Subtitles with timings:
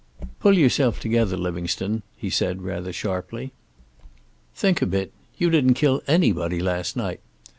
[0.39, 3.53] "Pull yourself together, Livingstone," he said, rather sharply.
[4.55, 5.13] "Think a bit.
[5.37, 7.19] You didn't kill anybody last night.